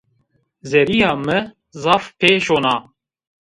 [0.69, 1.37] Zerrîya mi
[1.81, 2.75] zaf pê şona